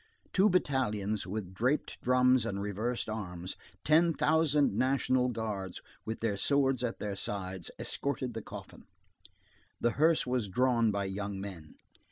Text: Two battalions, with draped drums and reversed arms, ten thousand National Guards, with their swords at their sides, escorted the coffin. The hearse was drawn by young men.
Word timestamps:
Two 0.33 0.49
battalions, 0.49 1.27
with 1.27 1.53
draped 1.53 2.01
drums 2.01 2.43
and 2.43 2.59
reversed 2.59 3.07
arms, 3.07 3.55
ten 3.85 4.15
thousand 4.15 4.73
National 4.75 5.29
Guards, 5.29 5.79
with 6.05 6.21
their 6.21 6.37
swords 6.37 6.83
at 6.83 6.97
their 6.97 7.15
sides, 7.15 7.69
escorted 7.79 8.33
the 8.33 8.41
coffin. 8.41 8.85
The 9.79 9.91
hearse 9.91 10.25
was 10.25 10.49
drawn 10.49 10.89
by 10.89 11.05
young 11.05 11.39
men. 11.39 11.75